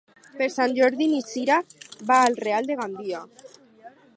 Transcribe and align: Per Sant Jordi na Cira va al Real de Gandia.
Per 0.37 0.45
Sant 0.53 0.71
Jordi 0.77 1.09
na 1.11 1.19
Cira 1.31 1.59
va 2.13 2.17
al 2.31 2.39
Real 2.47 2.71
de 2.71 2.79
Gandia. 2.81 3.21